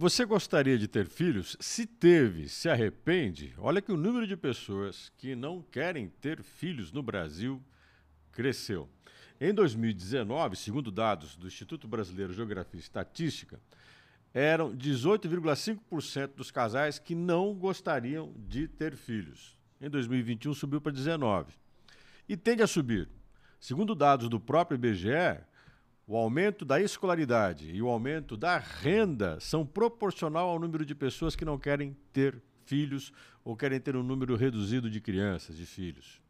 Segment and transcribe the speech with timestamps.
[0.00, 1.58] Você gostaria de ter filhos?
[1.60, 3.52] Se teve, se arrepende?
[3.58, 7.62] Olha que o número de pessoas que não querem ter filhos no Brasil
[8.32, 8.88] cresceu.
[9.38, 13.60] Em 2019, segundo dados do Instituto Brasileiro de Geografia e Estatística,
[14.32, 19.54] eram 18,5% dos casais que não gostariam de ter filhos.
[19.78, 21.52] Em 2021 subiu para 19.
[22.26, 23.06] E tende a subir.
[23.60, 25.44] Segundo dados do próprio IBGE,
[26.10, 31.36] o aumento da escolaridade e o aumento da renda são proporcional ao número de pessoas
[31.36, 33.12] que não querem ter filhos
[33.44, 36.20] ou querem ter um número reduzido de crianças, de filhos.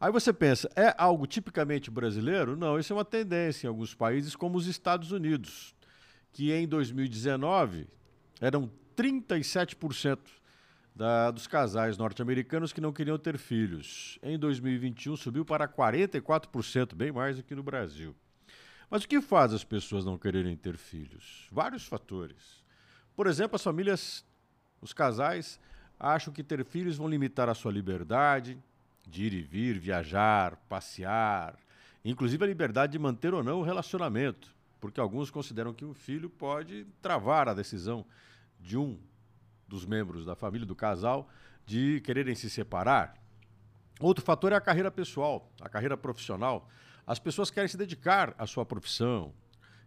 [0.00, 2.56] Aí você pensa, é algo tipicamente brasileiro?
[2.56, 5.72] Não, isso é uma tendência em alguns países, como os Estados Unidos
[6.32, 7.86] que em 2019
[8.40, 10.18] eram 37%
[10.96, 14.18] da, dos casais norte-americanos que não queriam ter filhos.
[14.20, 18.12] Em 2021 subiu para 44%, bem mais do que no Brasil.
[18.90, 21.48] Mas o que faz as pessoas não quererem ter filhos?
[21.50, 22.64] Vários fatores.
[23.14, 24.24] Por exemplo, as famílias,
[24.80, 25.58] os casais,
[25.98, 28.58] acham que ter filhos vão limitar a sua liberdade
[29.06, 31.56] de ir e vir, viajar, passear,
[32.04, 36.28] inclusive a liberdade de manter ou não o relacionamento porque alguns consideram que um filho
[36.30, 38.04] pode travar a decisão
[38.60, 38.98] de um
[39.66, 41.28] dos membros da família, do casal,
[41.64, 43.16] de quererem se separar.
[43.98, 46.68] Outro fator é a carreira pessoal, a carreira profissional.
[47.06, 49.32] As pessoas querem se dedicar à sua profissão,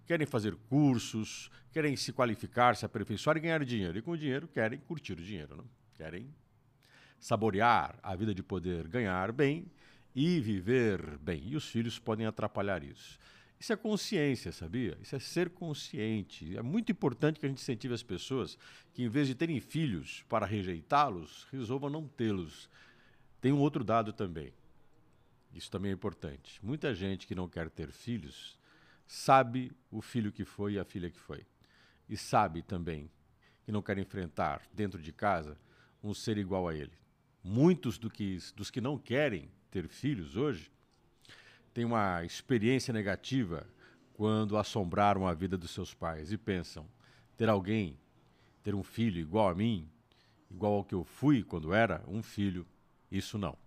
[0.06, 3.98] querem fazer cursos, querem se qualificar, se aperfeiçoar e ganhar dinheiro.
[3.98, 5.66] E com o dinheiro querem curtir o dinheiro, não?
[5.96, 6.34] querem
[7.20, 9.70] saborear a vida de poder ganhar bem
[10.16, 11.44] e viver bem.
[11.46, 13.20] E os filhos podem atrapalhar isso.
[13.60, 14.98] Isso é consciência, sabia?
[15.02, 16.58] Isso é ser consciente.
[16.58, 18.58] É muito importante que a gente incentive as pessoas
[18.94, 22.70] que, em vez de terem filhos para rejeitá-los, resolvam não tê-los.
[23.42, 24.54] Tem um outro dado também.
[25.54, 26.64] Isso também é importante.
[26.64, 28.58] Muita gente que não quer ter filhos
[29.08, 31.46] sabe o filho que foi e a filha que foi.
[32.08, 33.10] E sabe também
[33.64, 35.58] que não quer enfrentar dentro de casa
[36.04, 36.94] um ser igual a ele.
[37.44, 40.72] Muitos do que, dos que não querem ter filhos hoje
[41.74, 43.68] têm uma experiência negativa
[44.14, 46.86] quando assombraram a vida dos seus pais e pensam:
[47.38, 47.98] ter alguém,
[48.64, 49.90] ter um filho igual a mim,
[50.52, 52.68] igual ao que eu fui quando era um filho,
[53.12, 53.58] isso não.